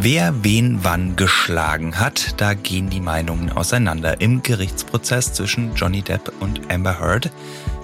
[0.00, 6.32] Wer wen wann geschlagen hat, da gehen die Meinungen auseinander im Gerichtsprozess zwischen Johnny Depp
[6.38, 7.32] und Amber Heard.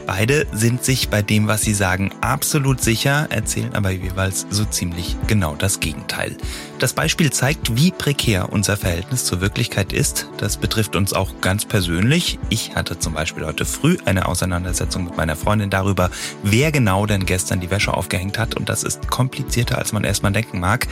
[0.07, 5.17] Beide sind sich bei dem, was sie sagen, absolut sicher, erzählen aber jeweils so ziemlich
[5.27, 6.37] genau das Gegenteil.
[6.79, 10.29] Das Beispiel zeigt, wie prekär unser Verhältnis zur Wirklichkeit ist.
[10.37, 12.39] Das betrifft uns auch ganz persönlich.
[12.51, 16.11] Ich hatte zum Beispiel heute früh eine Auseinandersetzung mit meiner Freundin darüber,
[16.43, 18.57] wer genau denn gestern die Wäsche aufgehängt hat.
[18.57, 20.87] Und das ist komplizierter, als man erstmal denken mag.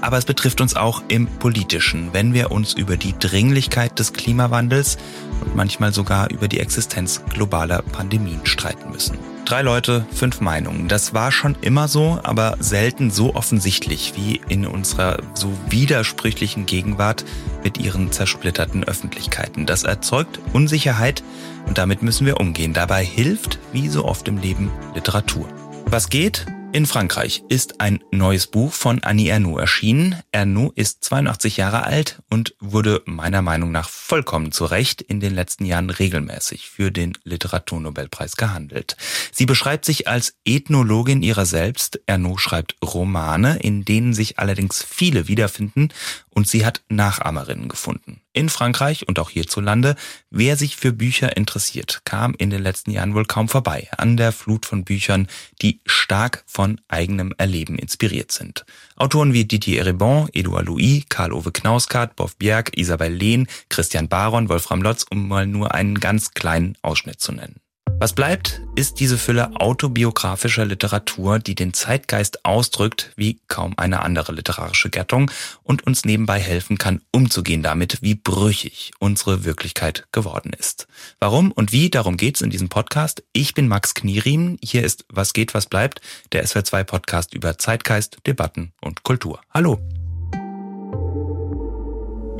[0.00, 4.98] Aber es betrifft uns auch im politischen, wenn wir uns über die Dringlichkeit des Klimawandels
[5.40, 9.18] und manchmal sogar über die Existenz globaler Pandemien streiten müssen.
[9.44, 10.88] Drei Leute, fünf Meinungen.
[10.88, 17.24] Das war schon immer so, aber selten so offensichtlich wie in unserer so widersprüchlichen Gegenwart
[17.64, 19.64] mit ihren zersplitterten Öffentlichkeiten.
[19.64, 21.22] Das erzeugt Unsicherheit
[21.66, 22.74] und damit müssen wir umgehen.
[22.74, 25.48] Dabei hilft, wie so oft im Leben, Literatur.
[25.86, 26.44] Was geht?
[26.70, 30.16] In Frankreich ist ein neues Buch von Annie Ernaux erschienen.
[30.32, 35.34] Ernaux ist 82 Jahre alt und wurde meiner Meinung nach vollkommen zu Recht in den
[35.34, 38.98] letzten Jahren regelmäßig für den Literaturnobelpreis gehandelt.
[39.32, 42.00] Sie beschreibt sich als Ethnologin ihrer selbst.
[42.06, 45.88] Ernaux schreibt Romane, in denen sich allerdings viele wiederfinden
[46.28, 48.20] und sie hat Nachahmerinnen gefunden.
[48.38, 49.96] In Frankreich und auch hierzulande,
[50.30, 54.30] wer sich für Bücher interessiert, kam in den letzten Jahren wohl kaum vorbei an der
[54.30, 55.26] Flut von Büchern,
[55.60, 58.64] die stark von eigenem Erleben inspiriert sind.
[58.94, 64.82] Autoren wie Didier Eribon, Edouard Louis, Karl-Ove Knauskat, Boff Bjerg, Isabel Lehn, Christian Baron, Wolfram
[64.82, 67.56] Lotz, um mal nur einen ganz kleinen Ausschnitt zu nennen.
[68.00, 74.30] Was bleibt, ist diese Fülle autobiografischer Literatur, die den Zeitgeist ausdrückt wie kaum eine andere
[74.30, 75.32] literarische Gattung
[75.64, 80.86] und uns nebenbei helfen kann, umzugehen damit, wie brüchig unsere Wirklichkeit geworden ist.
[81.18, 83.24] Warum und wie, darum geht's in diesem Podcast.
[83.32, 86.00] Ich bin Max Knierim, hier ist Was geht, was bleibt,
[86.30, 89.40] der SWR2 Podcast über Zeitgeist, Debatten und Kultur.
[89.52, 89.80] Hallo!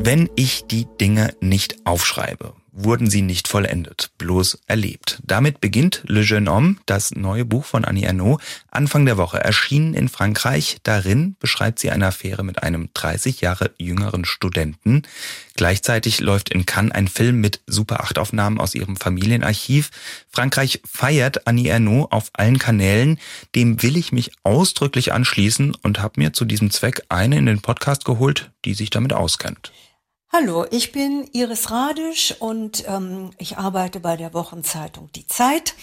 [0.01, 5.21] Wenn ich die Dinge nicht aufschreibe, wurden sie nicht vollendet, bloß erlebt.
[5.25, 9.95] Damit beginnt Le Jeune Homme, das neue Buch von Annie Ernaux, Anfang der Woche erschienen
[9.95, 10.79] in Frankreich.
[10.85, 15.03] Darin beschreibt sie eine Affäre mit einem 30 Jahre jüngeren Studenten.
[15.57, 19.91] Gleichzeitig läuft in Cannes ein Film mit Super 8 Aufnahmen aus ihrem Familienarchiv.
[20.31, 23.19] Frankreich feiert Annie Ernaux auf allen Kanälen.
[23.57, 27.61] Dem will ich mich ausdrücklich anschließen und habe mir zu diesem Zweck eine in den
[27.61, 29.73] Podcast geholt, die sich damit auskennt.
[30.31, 35.75] Hallo, ich bin Iris Radisch und ähm, ich arbeite bei der Wochenzeitung Die Zeit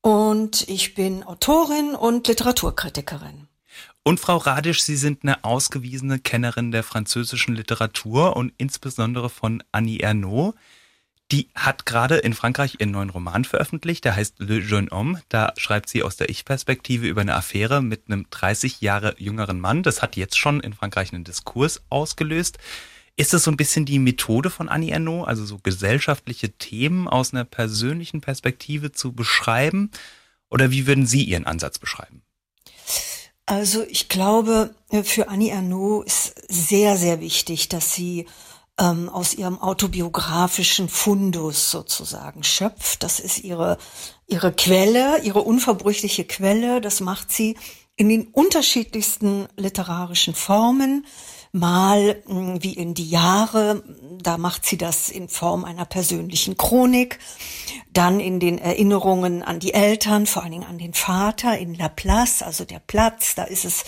[0.00, 3.48] und ich bin Autorin und Literaturkritikerin.
[4.04, 9.98] Und Frau Radisch, Sie sind eine ausgewiesene Kennerin der französischen Literatur und insbesondere von Annie
[9.98, 10.54] Ernaux.
[11.32, 15.20] Die hat gerade in Frankreich ihren neuen Roman veröffentlicht, der heißt Le Jeune Homme.
[15.30, 19.82] Da schreibt sie aus der Ich-Perspektive über eine Affäre mit einem 30 Jahre jüngeren Mann.
[19.82, 22.58] Das hat jetzt schon in Frankreich einen Diskurs ausgelöst.
[23.16, 27.32] Ist das so ein bisschen die Methode von Annie Ernaux, also so gesellschaftliche Themen aus
[27.32, 29.90] einer persönlichen Perspektive zu beschreiben?
[30.50, 32.22] Oder wie würden Sie Ihren Ansatz beschreiben?
[33.46, 38.26] Also ich glaube, für Annie Ernaux ist sehr, sehr wichtig, dass sie
[38.80, 43.02] ähm, aus ihrem autobiografischen Fundus sozusagen schöpft.
[43.02, 43.76] Das ist ihre,
[44.26, 46.80] ihre Quelle, ihre unverbrüchliche Quelle.
[46.80, 47.56] Das macht sie
[47.96, 51.06] in den unterschiedlichsten literarischen Formen
[51.54, 53.84] mal hm, wie in die Jahre,
[54.20, 57.20] da macht sie das in Form einer persönlichen Chronik,
[57.92, 61.88] dann in den Erinnerungen an die Eltern, vor allen Dingen an den Vater in La
[61.88, 63.84] Place, also der Platz, da ist es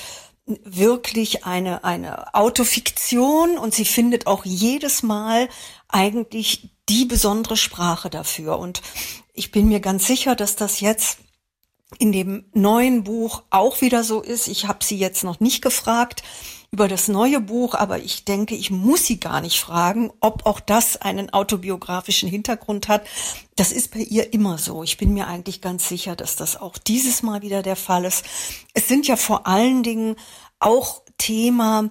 [0.47, 5.49] wirklich eine, eine Autofiktion und sie findet auch jedes Mal
[5.89, 8.61] eigentlich die besondere Sprache dafür.
[8.61, 8.81] Und
[9.35, 11.19] ich bin mir ganz sicher, dass das jetzt
[11.99, 14.47] in dem neuen Buch auch wieder so ist.
[14.47, 16.23] Ich habe sie jetzt noch nicht gefragt,
[16.71, 20.61] über das neue Buch, aber ich denke, ich muss sie gar nicht fragen, ob auch
[20.61, 23.07] das einen autobiografischen Hintergrund hat.
[23.57, 24.83] Das ist bei ihr immer so.
[24.83, 28.25] Ich bin mir eigentlich ganz sicher, dass das auch dieses Mal wieder der Fall ist.
[28.75, 30.17] Es sind ja vor allen Dingen
[30.59, 31.91] auch Thema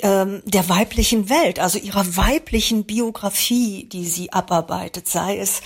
[0.00, 5.60] ähm, der weiblichen Welt, also ihrer weiblichen Biografie, die sie abarbeitet, sei es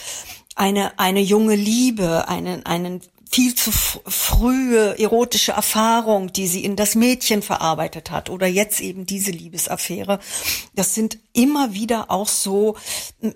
[0.57, 3.01] eine, eine junge Liebe, einen, einen
[3.31, 9.07] viel zu frühe erotische Erfahrung, die sie in das Mädchen verarbeitet hat oder jetzt eben
[9.07, 10.19] diese Liebesaffäre.
[10.75, 12.77] Das sind immer wieder auch so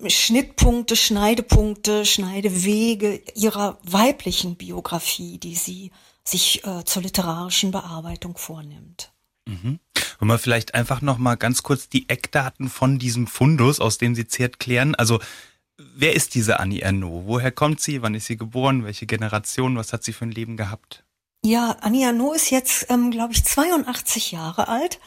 [0.06, 5.90] Schnittpunkte, Schneidepunkte, Schneidewege ihrer weiblichen Biografie, die sie
[6.24, 9.12] sich äh, zur literarischen Bearbeitung vornimmt.
[9.46, 9.80] Mhm.
[10.18, 14.14] Wollen wir vielleicht einfach noch mal ganz kurz die Eckdaten von diesem Fundus, aus dem
[14.14, 14.94] Sie zehrt, klären?
[14.94, 15.18] Also
[15.78, 17.24] Wer ist diese Annie Ernaux?
[17.26, 18.02] Woher kommt sie?
[18.02, 18.84] Wann ist sie geboren?
[18.84, 19.76] Welche Generation?
[19.76, 21.04] Was hat sie für ein Leben gehabt?
[21.44, 25.00] Ja, Annie Ernaux ist jetzt, ähm, glaube ich, 82 Jahre alt.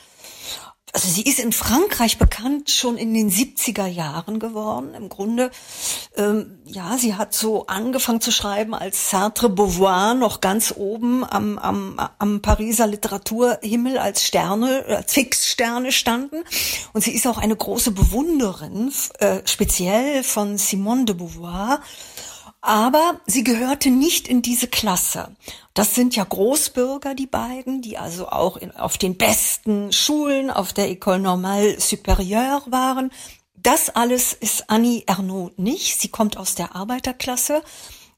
[0.93, 4.93] Also sie ist in Frankreich bekannt schon in den 70er Jahren geworden.
[4.93, 5.51] Im Grunde,
[6.15, 11.57] ähm, ja, sie hat so angefangen zu schreiben, als Sartre Beauvoir noch ganz oben am,
[11.57, 16.43] am, am Pariser Literaturhimmel als Sterne, als Fixsterne standen.
[16.93, 21.81] Und sie ist auch eine große Bewunderin, äh, speziell von Simone de Beauvoir.
[22.65, 25.35] Aber sie gehörte nicht in diese Klasse.
[25.75, 30.73] Das sind ja Großbürger, die beiden, die also auch in, auf den besten Schulen, auf
[30.73, 33.11] der École Normale Supérieure waren.
[33.55, 36.01] Das alles ist Annie Ernaux nicht.
[36.01, 37.61] Sie kommt aus der Arbeiterklasse.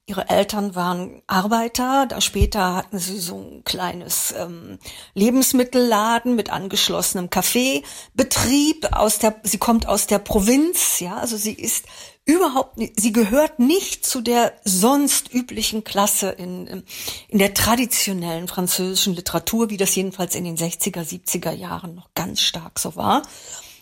[0.06, 4.80] Ihre Eltern waren Arbeiter, da später hatten sie so ein kleines ähm,
[5.14, 8.94] Lebensmittelladen mit angeschlossenem Kaffeebetrieb.
[8.94, 11.84] Aus der, sie kommt aus der Provinz, ja, also sie ist
[12.28, 16.84] überhaupt nicht, sie gehört nicht zu der sonst üblichen Klasse in,
[17.30, 22.42] in der traditionellen französischen Literatur, wie das jedenfalls in den 60er, 70er Jahren noch ganz
[22.42, 23.24] stark so war.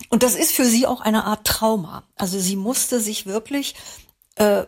[0.10, 2.04] Und das ist für sie auch eine Art Trauma.
[2.16, 3.74] Also sie musste sich wirklich
[4.36, 4.66] äh,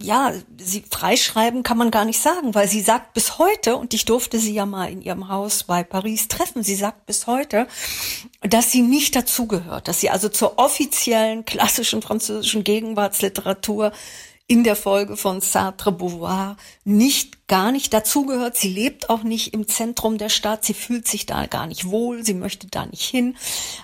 [0.00, 4.04] ja, sie freischreiben kann man gar nicht sagen, weil sie sagt bis heute, und ich
[4.04, 7.66] durfte sie ja mal in ihrem Haus bei Paris treffen, sie sagt bis heute,
[8.42, 13.92] dass sie nicht dazugehört, dass sie also zur offiziellen klassischen französischen Gegenwartsliteratur
[14.48, 18.56] in der Folge von Sartre Beauvoir nicht gar nicht dazugehört.
[18.56, 20.64] Sie lebt auch nicht im Zentrum der Stadt.
[20.64, 22.24] Sie fühlt sich da gar nicht wohl.
[22.24, 23.36] Sie möchte da nicht hin.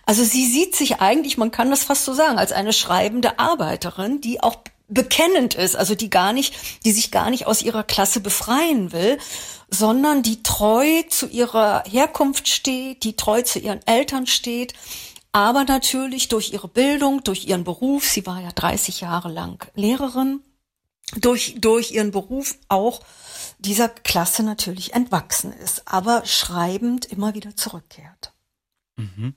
[0.07, 4.21] Also sie sieht sich eigentlich, man kann das fast so sagen, als eine schreibende Arbeiterin,
[4.21, 4.57] die auch
[4.93, 6.55] bekennend ist, also die gar nicht,
[6.85, 9.19] die sich gar nicht aus ihrer Klasse befreien will,
[9.71, 14.75] sondern die treu zu ihrer Herkunft steht, die treu zu ihren Eltern steht,
[15.33, 20.41] aber natürlich durch ihre Bildung, durch ihren Beruf, sie war ja 30 Jahre lang Lehrerin,
[21.17, 23.01] durch, durch ihren Beruf auch
[23.59, 28.33] dieser Klasse natürlich entwachsen ist, aber schreibend immer wieder zurückkehrt.
[28.97, 29.35] Mhm.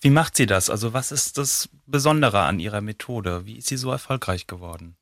[0.00, 0.68] Wie macht sie das?
[0.68, 3.46] Also was ist das Besondere an ihrer Methode?
[3.46, 4.97] Wie ist sie so erfolgreich geworden?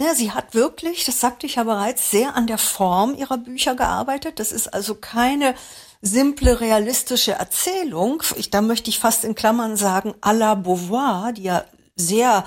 [0.00, 3.74] Ja, sie hat wirklich, das sagte ich ja bereits, sehr an der Form ihrer Bücher
[3.74, 4.38] gearbeitet.
[4.38, 5.54] Das ist also keine
[6.00, 8.22] simple realistische Erzählung.
[8.36, 11.64] Ich, da möchte ich fast in Klammern sagen, à la Beauvoir, die ja
[11.94, 12.44] sehr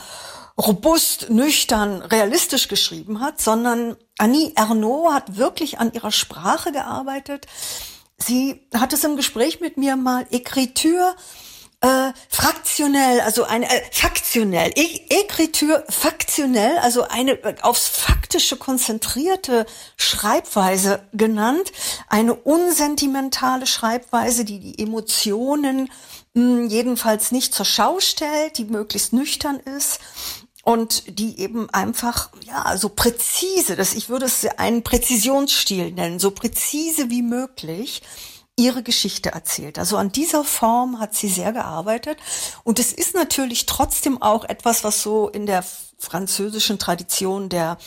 [0.57, 7.47] robust, nüchtern, realistisch geschrieben hat, sondern Annie Ernaux hat wirklich an ihrer Sprache gearbeitet.
[8.17, 11.15] Sie hat es im Gespräch mit mir mal Écriture
[11.85, 21.03] äh, fraktionell, also eine äh, faktionell, Ekritur faktionell, also eine äh, aufs faktische konzentrierte Schreibweise
[21.13, 21.71] genannt,
[22.09, 25.91] eine unsentimentale Schreibweise, die die Emotionen
[26.33, 29.99] mh, hm, jedenfalls nicht zur Schau stellt, die möglichst nüchtern ist
[30.63, 36.31] und die eben einfach ja so präzise, das ich würde es einen Präzisionsstil nennen, so
[36.31, 38.01] präzise wie möglich
[38.57, 39.77] ihre Geschichte erzählt.
[39.77, 42.17] Also an dieser Form hat sie sehr gearbeitet.
[42.63, 45.63] Und es ist natürlich trotzdem auch etwas, was so in der
[45.97, 47.77] französischen Tradition der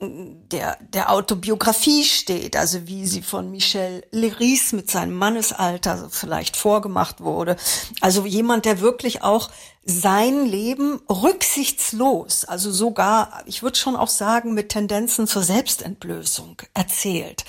[0.00, 7.20] der, der Autobiografie steht, also wie sie von Michel Leris mit seinem Mannesalter vielleicht vorgemacht
[7.20, 7.56] wurde.
[8.00, 9.50] Also jemand, der wirklich auch
[9.84, 17.44] sein Leben rücksichtslos, also sogar, ich würde schon auch sagen, mit Tendenzen zur Selbstentblößung erzählt.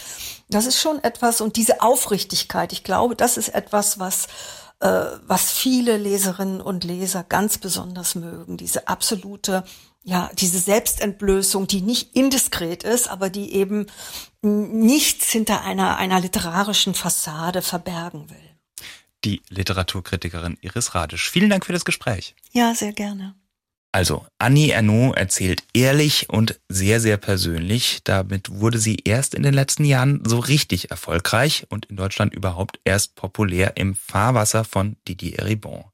[0.50, 4.28] Das ist schon etwas, und diese Aufrichtigkeit, ich glaube, das ist etwas, was
[4.80, 9.64] äh, was viele Leserinnen und Leser ganz besonders mögen, diese absolute
[10.08, 13.88] ja, diese Selbstentblößung, die nicht indiskret ist, aber die eben
[14.44, 18.38] nichts hinter einer, einer literarischen Fassade verbergen will.
[19.24, 21.32] Die Literaturkritikerin Iris Radisch.
[21.32, 22.36] Vielen Dank für das Gespräch.
[22.52, 23.34] Ja, sehr gerne.
[23.96, 28.02] Also, Annie Ernaux erzählt ehrlich und sehr, sehr persönlich.
[28.04, 32.78] Damit wurde sie erst in den letzten Jahren so richtig erfolgreich und in Deutschland überhaupt
[32.84, 35.86] erst populär im Fahrwasser von Didier Eribon.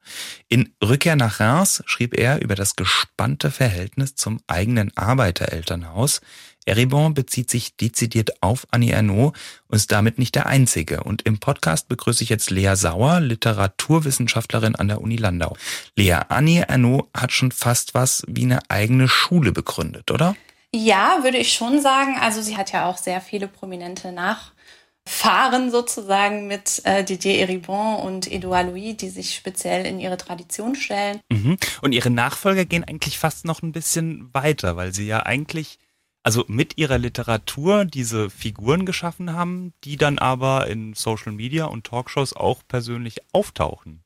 [0.49, 6.21] In Rückkehr nach Reims schrieb er über das gespannte Verhältnis zum eigenen Arbeiterelternhaus,
[6.65, 9.37] Eribon bezieht sich dezidiert auf Annie Ernaux
[9.67, 11.03] und ist damit nicht der Einzige.
[11.03, 15.55] Und im Podcast begrüße ich jetzt Lea Sauer, Literaturwissenschaftlerin an der Uni Landau.
[15.95, 20.35] Lea, Annie Ernaux hat schon fast was wie eine eigene Schule begründet, oder?
[20.73, 22.17] Ja, würde ich schon sagen.
[22.19, 28.31] Also sie hat ja auch sehr viele prominente Nachfahren sozusagen mit äh, Didier Eribon und
[28.31, 31.19] Edouard Louis, die sich speziell in ihre Tradition stellen.
[31.29, 31.57] Mhm.
[31.81, 35.77] Und ihre Nachfolger gehen eigentlich fast noch ein bisschen weiter, weil sie ja eigentlich
[36.23, 41.85] also mit ihrer Literatur diese Figuren geschaffen haben, die dann aber in Social Media und
[41.85, 44.03] Talkshows auch persönlich auftauchen.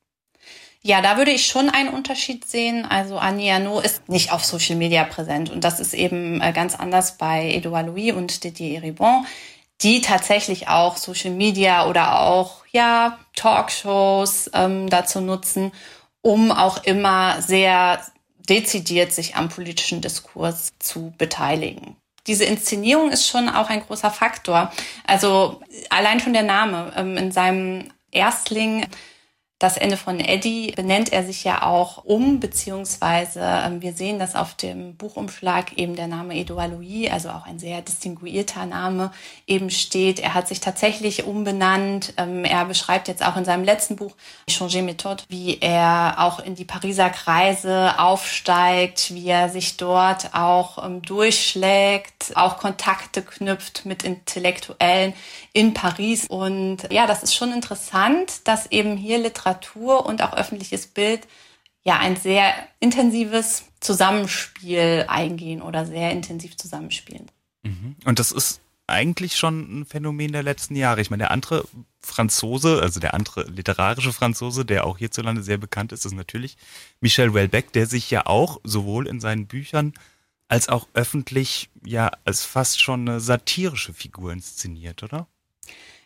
[0.81, 2.85] Ja, da würde ich schon einen Unterschied sehen.
[2.85, 6.75] Also Annie Arnaud ist nicht auf Social Media präsent und das ist eben äh, ganz
[6.75, 9.25] anders bei Edouard Louis und Didier Eribon.
[9.81, 15.71] die tatsächlich auch Social Media oder auch ja Talkshows ähm, dazu nutzen,
[16.21, 17.99] um auch immer sehr
[18.47, 21.97] dezidiert sich am politischen Diskurs zu beteiligen.
[22.27, 24.71] Diese Inszenierung ist schon auch ein großer Faktor.
[25.05, 26.91] Also allein schon der Name.
[26.95, 28.87] Ähm, in seinem Erstling
[29.57, 34.35] das Ende von Eddie benennt er sich ja auch um, beziehungsweise ähm, wir sehen, dass
[34.35, 39.11] auf dem Buchumschlag eben der Name Edouard Louis, also auch ein sehr distinguierter Name,
[39.47, 40.19] eben steht.
[40.19, 42.13] Er hat sich tatsächlich umbenannt.
[42.17, 44.11] Ähm, er beschreibt jetzt auch in seinem letzten Buch
[44.49, 50.85] Changer Methode, wie er auch in die Pariser Kreise aufsteigt, wie er sich dort auch
[50.85, 55.13] ähm, durchschlägt, auch Kontakte knüpft mit Intellektuellen
[55.55, 56.27] in Paris.
[56.27, 61.21] Und ja, das ist schon interessant, dass eben hier Literatur und auch öffentliches Bild
[61.81, 67.31] ja ein sehr intensives Zusammenspiel eingehen oder sehr intensiv zusammenspielen.
[67.63, 67.95] Mhm.
[68.03, 70.99] Und das ist eigentlich schon ein Phänomen der letzten Jahre.
[70.99, 71.63] Ich meine, der andere
[72.01, 76.57] Franzose, also der andere literarische Franzose, der auch hierzulande sehr bekannt ist, ist natürlich
[76.99, 79.93] Michel Houellebecq, der sich ja auch sowohl in seinen Büchern
[80.49, 85.27] als auch öffentlich ja als fast schon eine satirische Figur inszeniert, oder?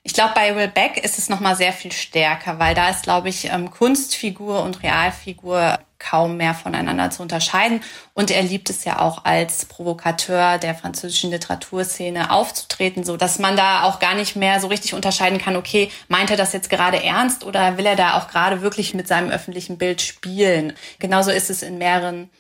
[0.10, 3.30] Ich glaube, bei Will Beck ist es nochmal sehr viel stärker, weil da ist, glaube
[3.30, 7.82] ich, ähm, Kunstfigur und Realfigur kaum mehr voneinander zu unterscheiden.
[8.16, 13.56] Und er liebt es ja auch als Provokateur der französischen Literaturszene aufzutreten, so dass man
[13.56, 17.04] da auch gar nicht mehr so richtig unterscheiden kann, okay, meint er das jetzt gerade
[17.04, 20.74] ernst oder will er da auch gerade wirklich mit seinem öffentlichen Bild spielen?
[20.98, 22.32] Genauso ist es in mehreren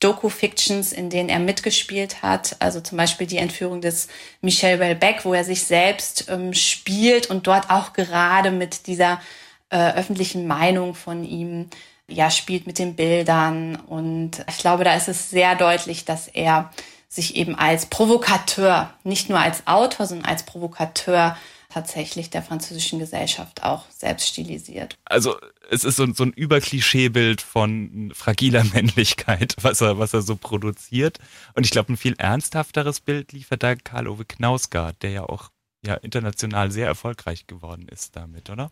[0.00, 2.56] Doku-Fictions, in denen er mitgespielt hat.
[2.58, 4.08] Also zum Beispiel die Entführung des
[4.40, 9.20] Michel Welbeck, wo er sich selbst ähm, spielt und dort auch gerade mit dieser
[9.68, 11.68] äh, öffentlichen Meinung von ihm
[12.08, 13.76] ja spielt mit den Bildern.
[13.76, 16.70] Und ich glaube, da ist es sehr deutlich, dass er
[17.08, 21.36] sich eben als Provokateur, nicht nur als Autor, sondern als Provokateur
[21.72, 24.96] tatsächlich der französischen Gesellschaft auch selbst stilisiert.
[25.04, 25.36] Also
[25.70, 31.18] es ist so, so ein Überklischeebild von fragiler Männlichkeit, was er, was er so produziert.
[31.54, 35.50] Und ich glaube, ein viel ernsthafteres Bild liefert da Karl-Ove Knausgard, der ja auch
[35.86, 38.70] ja, international sehr erfolgreich geworden ist damit, oder?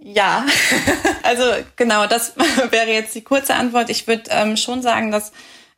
[0.00, 0.46] Ja,
[1.22, 1.42] also
[1.76, 2.36] genau, das
[2.70, 3.90] wäre jetzt die kurze Antwort.
[3.90, 5.32] Ich würde ähm, schon sagen, dass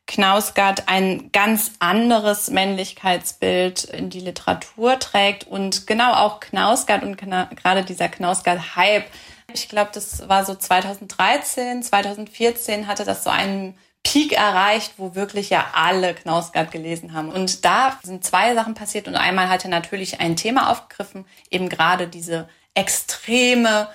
[0.06, 7.84] Knausgard ein ganz anderes Männlichkeitsbild in die Literatur trägt und genau auch Knausgard und gerade
[7.84, 9.06] dieser Knausgard-Hype.
[9.52, 15.50] Ich glaube, das war so 2013, 2014 hatte das so einen Peak erreicht, wo wirklich
[15.50, 17.30] ja alle Knausgard gelesen haben.
[17.30, 21.70] Und da sind zwei Sachen passiert und einmal hat er natürlich ein Thema aufgegriffen, eben
[21.70, 23.88] gerade diese extreme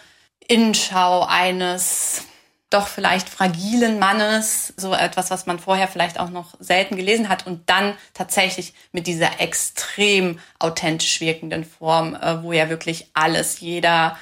[0.48, 2.24] Innenschau eines
[2.70, 7.48] doch vielleicht fragilen Mannes, so etwas, was man vorher vielleicht auch noch selten gelesen hat
[7.48, 14.18] und dann tatsächlich mit dieser extrem authentisch wirkenden Form, äh, wo ja wirklich alles, jeder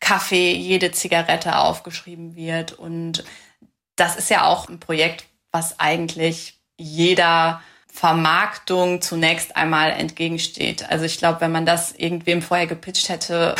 [0.00, 3.24] Kaffee, jede Zigarette aufgeschrieben wird und
[3.96, 7.62] das ist ja auch ein Projekt, was eigentlich jeder
[7.94, 10.90] Vermarktung zunächst einmal entgegensteht.
[10.90, 13.54] Also ich glaube, wenn man das irgendwem vorher gepitcht hätte,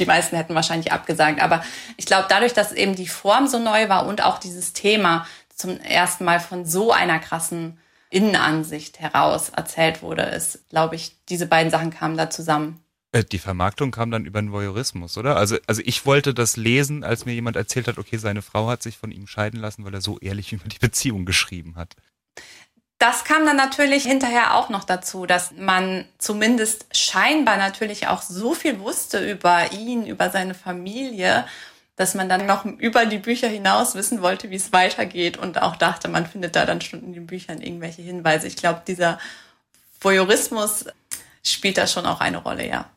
[0.00, 1.40] die meisten hätten wahrscheinlich abgesagt.
[1.40, 1.62] Aber
[1.96, 5.78] ich glaube, dadurch, dass eben die Form so neu war und auch dieses Thema zum
[5.78, 7.78] ersten Mal von so einer krassen
[8.08, 12.82] Innenansicht heraus erzählt wurde, ist, glaube ich, diese beiden Sachen kamen da zusammen.
[13.12, 15.36] Äh, die Vermarktung kam dann über den Voyeurismus, oder?
[15.36, 18.82] Also, also ich wollte das lesen, als mir jemand erzählt hat, okay, seine Frau hat
[18.82, 21.94] sich von ihm scheiden lassen, weil er so ehrlich über die Beziehung geschrieben hat.
[23.00, 28.52] Das kam dann natürlich hinterher auch noch dazu, dass man zumindest scheinbar natürlich auch so
[28.52, 31.46] viel wusste über ihn, über seine Familie,
[31.96, 35.76] dass man dann noch über die Bücher hinaus wissen wollte, wie es weitergeht und auch
[35.76, 38.46] dachte, man findet da dann schon in den Büchern irgendwelche Hinweise.
[38.46, 39.18] Ich glaube, dieser
[39.98, 40.84] Voyeurismus
[41.42, 42.90] spielt da schon auch eine Rolle, ja.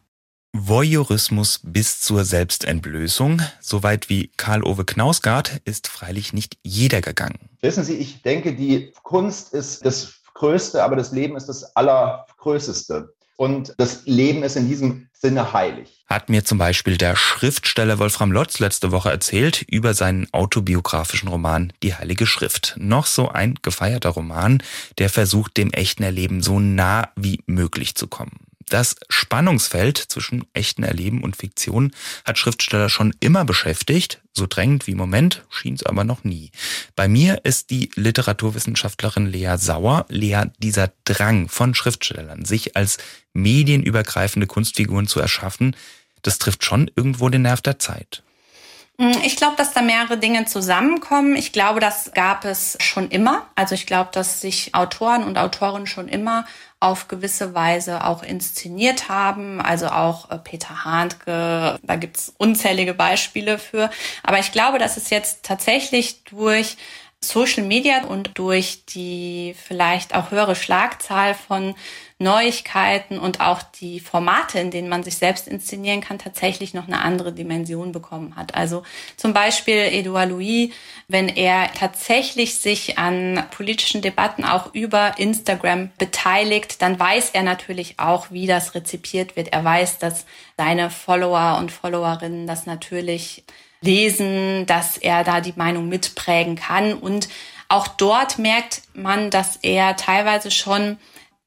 [0.56, 3.42] Voyeurismus bis zur Selbstentblößung.
[3.60, 7.50] Soweit wie Karl-Ove Knausgard ist freilich nicht jeder gegangen.
[7.62, 13.14] Wissen Sie, ich denke, die Kunst ist das Größte, aber das Leben ist das Allergrößeste.
[13.36, 16.04] Und das Leben ist in diesem Sinne heilig.
[16.08, 21.74] Hat mir zum Beispiel der Schriftsteller Wolfram Lotz letzte Woche erzählt über seinen autobiografischen Roman
[21.82, 22.76] Die Heilige Schrift.
[22.78, 24.62] Noch so ein gefeierter Roman,
[25.00, 28.38] der versucht, dem echten Erleben so nah wie möglich zu kommen.
[28.70, 31.92] Das Spannungsfeld zwischen echten Erleben und Fiktion
[32.26, 34.22] hat Schriftsteller schon immer beschäftigt.
[34.34, 36.52] So drängend wie im Moment schien es aber noch nie.
[36.96, 40.06] Bei mir ist die Literaturwissenschaftlerin Lea Sauer.
[40.10, 42.98] Lea, dieser Drang von Schriftstellern, sich als
[43.34, 45.76] medienübergreifende Kunstfiguren zu erschaffen,
[46.22, 48.24] das trifft schon irgendwo den Nerv der Zeit.
[49.00, 51.36] Hm, ich glaube, dass da mehrere Dinge zusammenkommen.
[51.36, 53.48] Ich glaube, das gab es schon immer.
[53.56, 56.46] Also ich glaube, dass sich Autoren und Autorinnen schon immer
[56.84, 59.62] auf gewisse Weise auch inszeniert haben.
[59.62, 63.90] Also auch äh, Peter Handke, da gibt's unzählige Beispiele für.
[64.22, 66.76] Aber ich glaube, dass es jetzt tatsächlich durch
[67.24, 71.76] Social Media und durch die vielleicht auch höhere Schlagzahl von
[72.20, 77.02] Neuigkeiten und auch die Formate, in denen man sich selbst inszenieren kann, tatsächlich noch eine
[77.02, 78.56] andere Dimension bekommen hat.
[78.56, 78.84] Also
[79.18, 80.72] zum Beispiel Edouard Louis,
[81.08, 88.00] wenn er tatsächlich sich an politischen Debatten auch über Instagram beteiligt, dann weiß er natürlich
[88.00, 89.50] auch, wie das rezipiert wird.
[89.50, 90.26] Er weiß, dass
[90.58, 93.44] seine Follower und Followerinnen das natürlich
[93.84, 96.94] lesen, dass er da die Meinung mitprägen kann.
[96.94, 97.30] Und
[97.70, 100.98] auch dort merkt man, dass er teilweise schon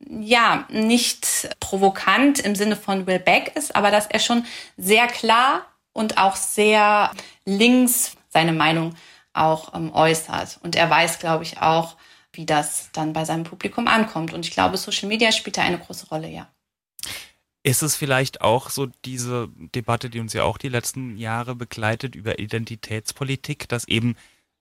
[0.09, 4.45] ja, nicht provokant im Sinne von Will Beck ist, aber dass er schon
[4.76, 7.11] sehr klar und auch sehr
[7.45, 8.95] links seine Meinung
[9.33, 10.59] auch ähm, äußert.
[10.62, 11.97] Und er weiß, glaube ich, auch,
[12.33, 14.33] wie das dann bei seinem Publikum ankommt.
[14.35, 16.49] Und ich glaube, Social Media spielt da eine große Rolle, ja.
[17.67, 22.15] Ist es vielleicht auch so diese Debatte, die uns ja auch die letzten Jahre begleitet
[22.15, 24.15] über Identitätspolitik, dass eben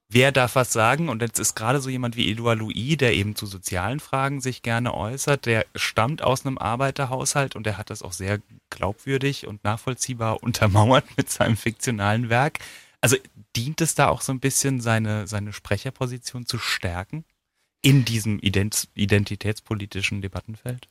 [0.09, 1.07] wer darf was sagen?
[1.07, 4.63] Und jetzt ist gerade so jemand wie Edouard Louis, der eben zu sozialen Fragen sich
[4.63, 8.39] gerne äußert, der stammt aus einem Arbeiterhaushalt und der hat das auch sehr
[8.71, 12.57] glaubwürdig und nachvollziehbar untermauert mit seinem fiktionalen Werk.
[13.01, 13.17] Also
[13.55, 17.23] dient es da auch so ein bisschen, seine, seine Sprecherposition zu stärken
[17.83, 20.89] in diesem Ident identitätspolitischen Debattenfeld?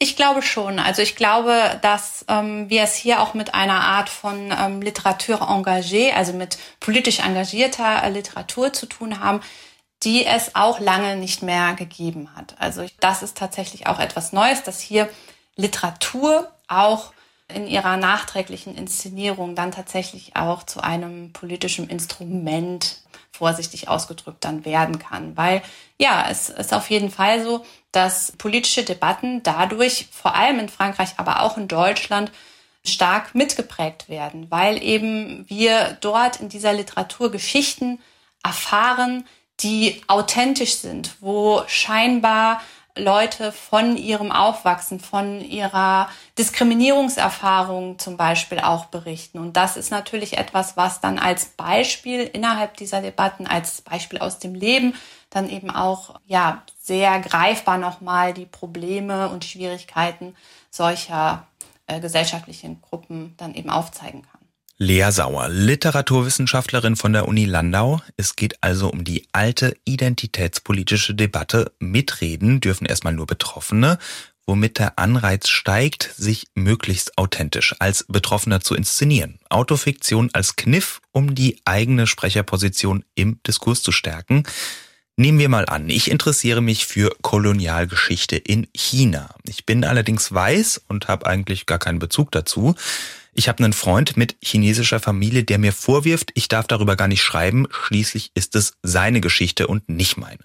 [0.00, 0.78] Ich glaube schon.
[0.78, 5.42] Also ich glaube, dass ähm, wir es hier auch mit einer Art von ähm, Literatur
[5.42, 9.40] engagée, also mit politisch engagierter äh, Literatur zu tun haben,
[10.04, 12.54] die es auch lange nicht mehr gegeben hat.
[12.60, 15.08] Also das ist tatsächlich auch etwas Neues, dass hier
[15.56, 17.12] Literatur auch
[17.52, 22.98] in ihrer nachträglichen Inszenierung dann tatsächlich auch zu einem politischen Instrument
[23.32, 25.36] vorsichtig ausgedrückt dann werden kann.
[25.36, 25.62] Weil
[25.98, 31.14] ja, es ist auf jeden Fall so, dass politische Debatten dadurch, vor allem in Frankreich,
[31.16, 32.30] aber auch in Deutschland,
[32.84, 38.00] stark mitgeprägt werden, weil eben wir dort in dieser Literatur Geschichten
[38.42, 39.26] erfahren,
[39.60, 42.60] die authentisch sind, wo scheinbar
[42.98, 49.38] Leute von ihrem Aufwachsen, von ihrer Diskriminierungserfahrung zum Beispiel auch berichten.
[49.38, 54.38] Und das ist natürlich etwas, was dann als Beispiel innerhalb dieser Debatten, als Beispiel aus
[54.38, 54.94] dem Leben,
[55.30, 60.34] dann eben auch, ja, sehr greifbar nochmal die Probleme und Schwierigkeiten
[60.70, 61.46] solcher
[61.86, 64.40] äh, gesellschaftlichen Gruppen dann eben aufzeigen kann.
[64.78, 68.00] Lea Sauer, Literaturwissenschaftlerin von der Uni Landau.
[68.16, 71.72] Es geht also um die alte identitätspolitische Debatte.
[71.78, 73.98] Mitreden dürfen erstmal nur Betroffene,
[74.46, 79.40] womit der Anreiz steigt, sich möglichst authentisch als Betroffener zu inszenieren.
[79.50, 84.44] Autofiktion als Kniff, um die eigene Sprecherposition im Diskurs zu stärken.
[85.20, 89.34] Nehmen wir mal an, ich interessiere mich für Kolonialgeschichte in China.
[89.48, 92.76] Ich bin allerdings weiß und habe eigentlich gar keinen Bezug dazu.
[93.32, 97.24] Ich habe einen Freund mit chinesischer Familie, der mir vorwirft, ich darf darüber gar nicht
[97.24, 97.66] schreiben.
[97.68, 100.38] Schließlich ist es seine Geschichte und nicht meine.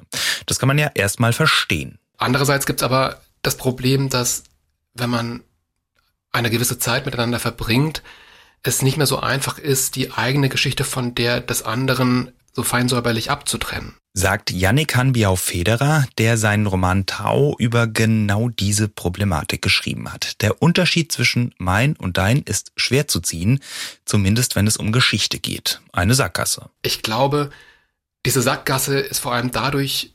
[0.47, 1.99] Das kann man ja erstmal verstehen.
[2.17, 4.41] Andererseits gibt es aber das Problem, dass
[4.95, 5.43] wenn man
[6.31, 8.01] eine gewisse Zeit miteinander verbringt,
[8.63, 13.31] es nicht mehr so einfach ist, die eigene Geschichte von der des anderen so feinsäuberlich
[13.31, 20.41] abzutrennen sagt Yannick Hanbiau-Federer, der seinen Roman Tau über genau diese Problematik geschrieben hat.
[20.41, 23.59] Der Unterschied zwischen mein und dein ist schwer zu ziehen,
[24.05, 25.81] zumindest wenn es um Geschichte geht.
[25.91, 26.69] Eine Sackgasse.
[26.83, 27.49] Ich glaube,
[28.25, 30.12] diese Sackgasse ist vor allem dadurch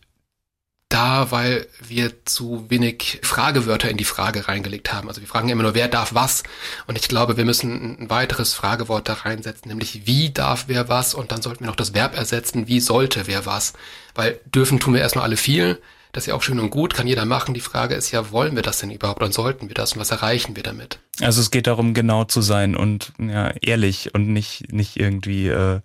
[0.89, 5.09] da, weil wir zu wenig Fragewörter in die Frage reingelegt haben.
[5.09, 6.45] Also wir fragen immer nur, wer darf was?
[6.87, 11.15] Und ich glaube, wir müssen ein weiteres Fragewort da reinsetzen, nämlich wie darf wer was?
[11.15, 13.75] Und dann sollten wir noch das Verb ersetzen, wie sollte wer was?
[14.15, 15.79] Weil dürfen tun wir erstmal alle viel.
[16.13, 17.53] Das ist ja auch schön und gut, kann jeder machen.
[17.53, 20.11] Die Frage ist ja, wollen wir das denn überhaupt und sollten wir das und was
[20.11, 20.99] erreichen wir damit?
[21.21, 25.81] Also es geht darum, genau zu sein und ja, ehrlich und nicht, nicht irgendwie äh,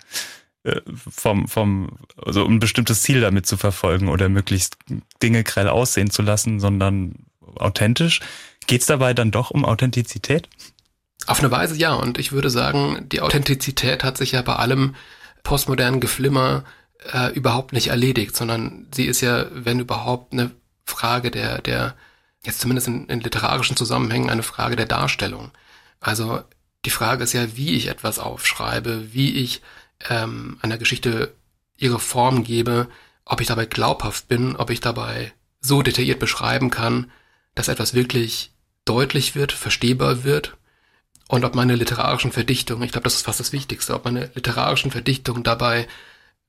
[0.95, 4.78] vom, vom, also ein bestimmtes Ziel damit zu verfolgen oder möglichst
[5.21, 7.15] Dinge grell aussehen zu lassen, sondern
[7.56, 8.21] authentisch.
[8.67, 10.47] Geht es dabei dann doch um Authentizität?
[11.28, 11.93] Auf eine Weise ja.
[11.93, 14.95] Und ich würde sagen, die Authentizität hat sich ja bei allem
[15.43, 16.63] postmodernen Geflimmer
[17.12, 20.52] äh, überhaupt nicht erledigt, sondern sie ist ja, wenn überhaupt, eine
[20.86, 21.95] Frage der, der,
[22.45, 25.52] jetzt zumindest in, in literarischen Zusammenhängen, eine Frage der Darstellung.
[25.99, 26.41] Also
[26.86, 29.62] die Frage ist ja, wie ich etwas aufschreibe, wie ich
[30.10, 31.36] ähm, einer Geschichte
[31.78, 32.88] ihre Form gebe,
[33.26, 37.12] ob ich dabei glaubhaft bin, ob ich dabei so detailliert beschreiben kann,
[37.56, 38.52] dass etwas wirklich
[38.86, 40.58] deutlich wird, verstehbar wird
[41.28, 44.92] und ob meine literarischen Verdichtungen, ich glaube, das ist fast das Wichtigste, ob meine literarischen
[44.92, 45.88] Verdichtungen dabei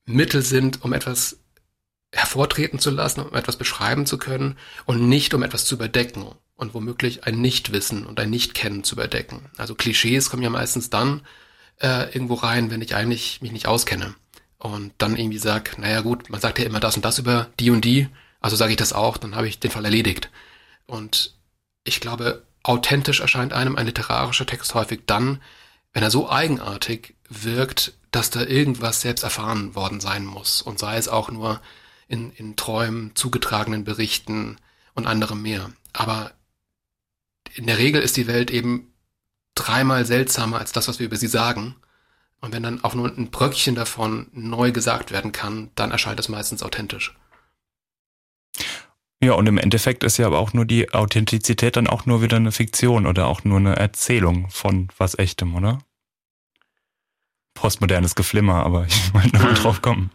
[0.05, 1.39] Mittel sind, um etwas
[2.11, 6.73] hervortreten zu lassen, um etwas beschreiben zu können und nicht um etwas zu überdecken und
[6.73, 9.49] womöglich ein Nichtwissen und ein Nichtkennen zu überdecken.
[9.57, 11.21] Also Klischees kommen ja meistens dann
[11.81, 14.15] äh, irgendwo rein, wenn ich eigentlich mich nicht auskenne
[14.57, 17.71] und dann irgendwie sag, naja gut, man sagt ja immer das und das über die
[17.71, 18.07] und die,
[18.39, 20.29] also sage ich das auch, dann habe ich den Fall erledigt.
[20.85, 21.35] Und
[21.83, 25.41] ich glaube, authentisch erscheint einem ein literarischer Text häufig dann,
[25.93, 30.97] wenn er so eigenartig wirkt, dass da irgendwas selbst erfahren worden sein muss und sei
[30.97, 31.61] es auch nur
[32.07, 34.57] in, in Träumen, zugetragenen Berichten
[34.93, 35.71] und anderem mehr.
[35.93, 36.31] Aber
[37.53, 38.93] in der Regel ist die Welt eben
[39.55, 41.75] dreimal seltsamer als das, was wir über sie sagen.
[42.41, 46.29] Und wenn dann auch nur ein Bröckchen davon neu gesagt werden kann, dann erscheint es
[46.29, 47.15] meistens authentisch.
[49.23, 52.37] Ja, und im Endeffekt ist ja aber auch nur die Authentizität dann auch nur wieder
[52.37, 55.79] eine Fiktion oder auch nur eine Erzählung von was Echtem, oder?
[57.55, 59.55] Postmodernes Geflimmer, aber ich wollte nochmal mhm.
[59.55, 60.11] drauf kommen.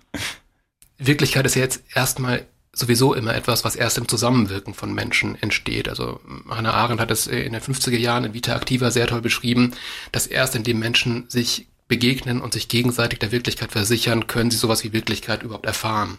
[0.98, 2.46] Wirklichkeit ist ja jetzt erstmal
[2.80, 5.88] sowieso immer etwas, was erst im Zusammenwirken von Menschen entsteht.
[5.88, 9.72] Also Hannah Arendt hat es in den 50er Jahren in Vita Activa sehr toll beschrieben,
[10.12, 14.84] dass erst indem Menschen sich begegnen und sich gegenseitig der Wirklichkeit versichern, können sie sowas
[14.84, 16.18] wie Wirklichkeit überhaupt erfahren.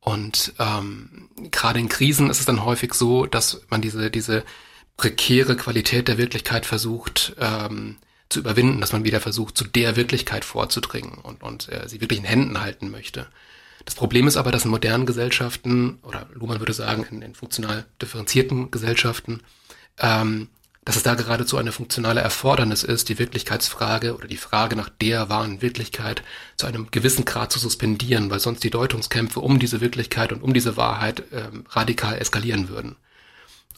[0.00, 4.44] Und ähm, gerade in Krisen ist es dann häufig so, dass man diese, diese
[4.96, 7.96] prekäre Qualität der Wirklichkeit versucht ähm,
[8.28, 12.20] zu überwinden, dass man wieder versucht, zu der Wirklichkeit vorzudringen und, und äh, sie wirklich
[12.20, 13.26] in Händen halten möchte.
[13.84, 17.84] Das Problem ist aber, dass in modernen Gesellschaften, oder Luhmann würde sagen, in, in funktional
[18.00, 19.40] differenzierten Gesellschaften,
[19.98, 20.48] ähm,
[20.84, 25.30] dass es da geradezu eine funktionale Erfordernis ist, die Wirklichkeitsfrage oder die Frage nach der
[25.30, 26.22] wahren Wirklichkeit
[26.56, 30.52] zu einem gewissen Grad zu suspendieren, weil sonst die Deutungskämpfe um diese Wirklichkeit und um
[30.52, 32.96] diese Wahrheit ähm, radikal eskalieren würden.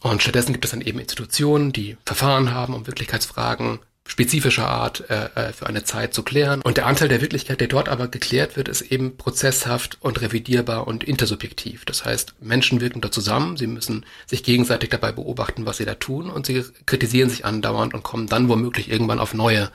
[0.00, 5.28] Und stattdessen gibt es dann eben Institutionen, die Verfahren haben, um Wirklichkeitsfragen spezifischer Art äh,
[5.34, 6.60] äh, für eine Zeit zu klären.
[6.62, 10.86] Und der Anteil der Wirklichkeit, der dort aber geklärt wird, ist eben prozesshaft und revidierbar
[10.86, 11.84] und intersubjektiv.
[11.84, 15.94] Das heißt, Menschen wirken da zusammen, sie müssen sich gegenseitig dabei beobachten, was sie da
[15.94, 19.70] tun und sie kritisieren sich andauernd und kommen dann womöglich irgendwann auf neue,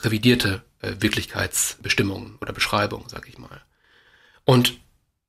[0.00, 3.62] revidierte äh, Wirklichkeitsbestimmungen oder Beschreibungen, sag ich mal.
[4.44, 4.78] Und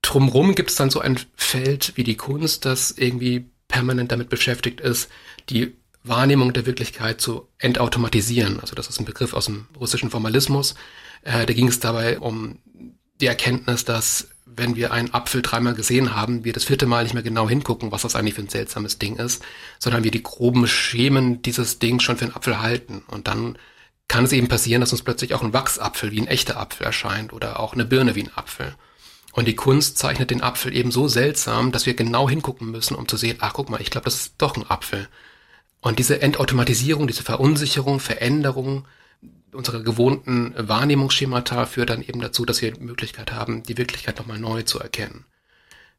[0.02, 4.82] drumrum gibt es dann so ein Feld wie die Kunst, das irgendwie permanent damit beschäftigt
[4.82, 5.10] ist,
[5.50, 8.60] die Wahrnehmung der Wirklichkeit zu entautomatisieren.
[8.60, 10.76] Also das ist ein Begriff aus dem russischen Formalismus.
[11.24, 12.60] Äh, da ging es dabei um
[13.22, 17.14] die Erkenntnis, dass wenn wir einen Apfel dreimal gesehen haben, wir das vierte Mal nicht
[17.14, 19.44] mehr genau hingucken, was das eigentlich für ein seltsames Ding ist,
[19.80, 23.04] sondern wir die groben Schemen dieses Dings schon für einen Apfel halten.
[23.08, 23.58] Und dann
[24.08, 27.34] kann es eben passieren, dass uns plötzlich auch ein Wachsapfel wie ein echter Apfel erscheint
[27.34, 28.76] oder auch eine Birne wie ein Apfel.
[29.32, 33.08] Und die Kunst zeichnet den Apfel eben so seltsam, dass wir genau hingucken müssen, um
[33.08, 35.08] zu sehen, ach guck mal, ich glaube, das ist doch ein Apfel.
[35.84, 38.88] Und diese Entautomatisierung, diese Verunsicherung, Veränderung
[39.52, 44.40] unserer gewohnten Wahrnehmungsschemata führt dann eben dazu, dass wir die Möglichkeit haben, die Wirklichkeit nochmal
[44.40, 45.26] neu zu erkennen.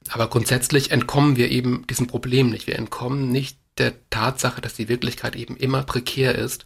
[0.08, 2.66] Aber grundsätzlich entkommen wir eben diesem Problem nicht.
[2.66, 6.64] Wir entkommen nicht der Tatsache, dass die Wirklichkeit eben immer prekär ist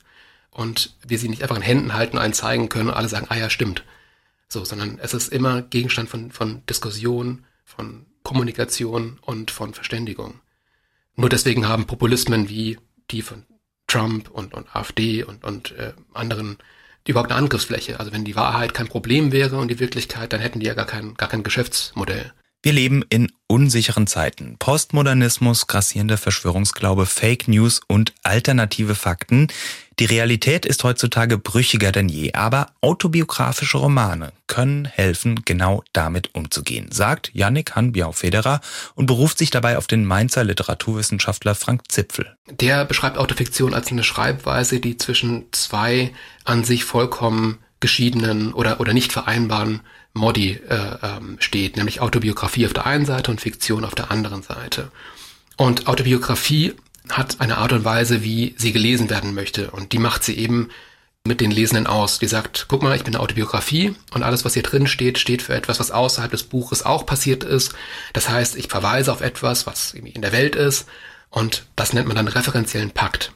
[0.52, 3.36] und wir sie nicht einfach in Händen halten, einen zeigen können und alle sagen, ah
[3.36, 3.82] ja, stimmt.
[4.48, 10.40] So, sondern es ist immer Gegenstand von, von Diskussion, von Kommunikation und von Verständigung.
[11.16, 12.78] Nur deswegen haben Populismen wie
[13.10, 13.44] die von
[13.86, 16.58] Trump und, und AfD und, und äh, anderen
[17.06, 17.98] überhaupt eine Angriffsfläche.
[17.98, 20.86] Also wenn die Wahrheit kein Problem wäre und die Wirklichkeit, dann hätten die ja gar
[20.86, 22.32] kein, gar kein Geschäftsmodell.
[22.60, 24.56] Wir leben in unsicheren Zeiten.
[24.58, 29.46] Postmodernismus, grassierender Verschwörungsglaube, Fake News und alternative Fakten.
[30.00, 36.90] Die Realität ist heutzutage brüchiger denn je, aber autobiografische Romane können helfen, genau damit umzugehen,
[36.90, 38.60] sagt Yannick Hanbiau-Federer
[38.96, 42.36] und beruft sich dabei auf den Mainzer Literaturwissenschaftler Frank Zipfel.
[42.50, 46.12] Der beschreibt Autofiktion als eine Schreibweise, die zwischen zwei
[46.44, 49.80] an sich vollkommen geschiedenen oder, oder nicht vereinbaren
[50.14, 54.42] Modi äh, ähm, steht, nämlich Autobiografie auf der einen Seite und Fiktion auf der anderen
[54.42, 54.90] Seite.
[55.56, 56.74] Und Autobiografie
[57.08, 59.70] hat eine Art und Weise, wie sie gelesen werden möchte.
[59.70, 60.70] Und die macht sie eben
[61.24, 62.18] mit den Lesenden aus.
[62.18, 65.42] Die sagt, guck mal, ich bin eine Autobiografie und alles, was hier drin steht, steht
[65.42, 67.74] für etwas, was außerhalb des Buches auch passiert ist.
[68.12, 70.86] Das heißt, ich verweise auf etwas, was irgendwie in der Welt ist
[71.30, 73.32] und das nennt man dann referenziellen Pakt.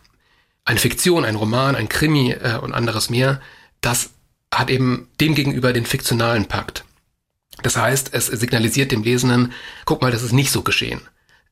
[0.65, 3.41] Eine Fiktion, ein Roman, ein Krimi äh, und anderes mehr,
[3.81, 4.11] das
[4.53, 6.85] hat eben demgegenüber den fiktionalen Pakt.
[7.63, 9.53] Das heißt, es signalisiert dem Lesenden,
[9.85, 11.01] guck mal, das ist nicht so geschehen.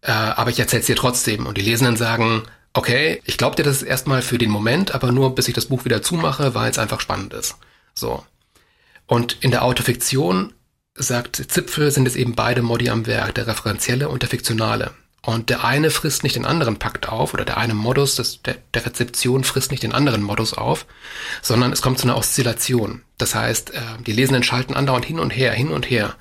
[0.02, 1.46] Äh, aber ich erzähle es dir trotzdem.
[1.46, 5.34] Und die Lesenden sagen, okay, ich glaube dir das erstmal für den Moment, aber nur
[5.34, 7.56] bis ich das Buch wieder zumache, weil es einfach spannend ist.
[7.94, 8.24] So.
[9.06, 10.52] Und in der Autofiktion,
[10.94, 14.92] sagt Zipfel, sind es eben beide Modi am Werk, der referenzielle und der fiktionale.
[15.22, 18.56] Und der eine frisst nicht den anderen Pakt auf oder der eine Modus des, der,
[18.72, 20.86] der Rezeption frisst nicht den anderen Modus auf,
[21.42, 23.02] sondern es kommt zu einer Oszillation.
[23.18, 26.14] Das heißt, äh, die Lesenden schalten andauernd hin und her, hin und her.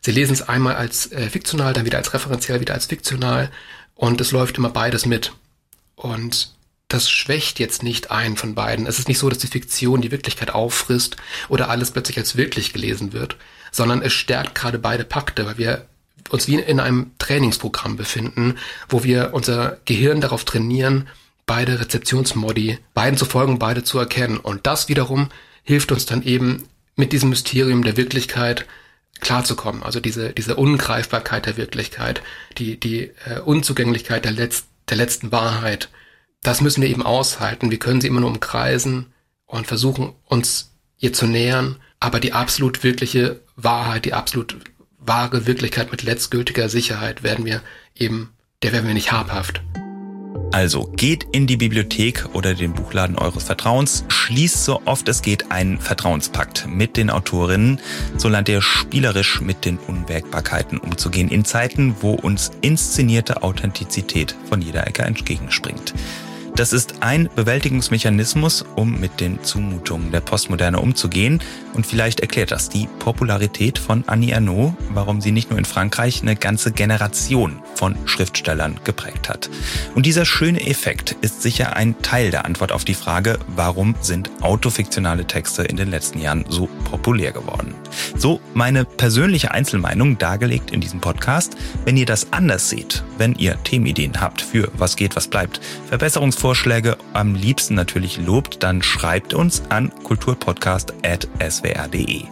[0.00, 3.50] Sie lesen es einmal als äh, fiktional, dann wieder als referenziell, wieder als fiktional
[3.94, 5.32] und es läuft immer beides mit.
[5.94, 6.54] Und
[6.88, 8.86] das schwächt jetzt nicht einen von beiden.
[8.86, 11.16] Es ist nicht so, dass die Fiktion die Wirklichkeit auffrisst
[11.48, 13.36] oder alles plötzlich als wirklich gelesen wird,
[13.72, 15.86] sondern es stärkt gerade beide Pakte, weil wir
[16.30, 18.56] uns wie in einem Trainingsprogramm befinden,
[18.88, 21.08] wo wir unser Gehirn darauf trainieren,
[21.46, 24.38] beide Rezeptionsmodi, beiden zu folgen, beide zu erkennen.
[24.38, 25.28] Und das wiederum
[25.62, 26.64] hilft uns dann eben
[26.96, 28.66] mit diesem Mysterium der Wirklichkeit
[29.20, 29.82] klarzukommen.
[29.82, 32.22] Also diese, diese Ungreifbarkeit der Wirklichkeit,
[32.58, 35.88] die, die äh, Unzugänglichkeit der, Letz-, der letzten Wahrheit.
[36.42, 37.70] Das müssen wir eben aushalten.
[37.70, 39.12] Wir können sie immer nur umkreisen
[39.46, 41.76] und versuchen, uns ihr zu nähern.
[42.00, 44.56] Aber die absolut wirkliche Wahrheit, die absolut
[45.06, 47.62] wahre Wirklichkeit mit letztgültiger Sicherheit werden wir
[47.94, 48.30] eben,
[48.62, 49.62] der werden wir nicht habhaft.
[50.52, 55.50] Also geht in die Bibliothek oder den Buchladen eures Vertrauens, schließt so oft es geht
[55.50, 57.80] einen Vertrauenspakt mit den Autorinnen,
[58.16, 64.62] so lernt ihr spielerisch mit den Unwägbarkeiten umzugehen in Zeiten, wo uns inszenierte Authentizität von
[64.62, 65.92] jeder Ecke entgegenspringt.
[66.56, 71.42] Das ist ein Bewältigungsmechanismus, um mit den Zumutungen der Postmoderne umzugehen.
[71.74, 76.22] Und vielleicht erklärt das die Popularität von Annie Ernaux, warum sie nicht nur in Frankreich
[76.22, 79.50] eine ganze Generation von Schriftstellern geprägt hat.
[79.94, 84.30] Und dieser schöne Effekt ist sicher ein Teil der Antwort auf die Frage, warum sind
[84.40, 87.74] autofiktionale Texte in den letzten Jahren so populär geworden.
[88.16, 91.56] So meine persönliche Einzelmeinung dargelegt in diesem Podcast.
[91.84, 96.96] Wenn ihr das anders seht, wenn ihr Themenideen habt für was geht, was bleibt, Verbesserungsvorschläge
[97.12, 102.24] am liebsten natürlich lobt, dann schreibt uns an kulturpodcast.swr.de.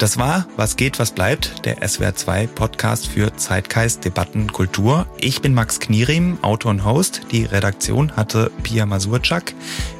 [0.00, 5.06] Das war Was geht, was bleibt, der SWR2 Podcast für Zeitgeist, Debatten, Kultur.
[5.18, 7.20] Ich bin Max Knierim, Autor und Host.
[7.32, 9.52] Die Redaktion hatte Pia Masurczak.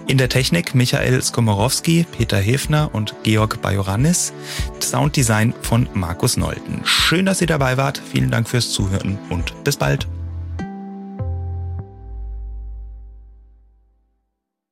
[0.07, 4.33] In der Technik Michael Skomorowski, Peter Hefner und Georg Bajoranis.
[4.81, 6.81] Sounddesign von Markus Nolten.
[6.85, 8.01] Schön, dass ihr dabei wart.
[8.11, 10.09] Vielen Dank fürs Zuhören und bis bald.